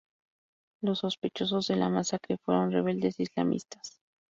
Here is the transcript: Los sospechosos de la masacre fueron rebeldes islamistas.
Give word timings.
Los 0.81 0.97
sospechosos 0.97 1.67
de 1.67 1.75
la 1.75 1.87
masacre 1.87 2.37
fueron 2.43 2.71
rebeldes 2.71 3.19
islamistas. 3.19 3.99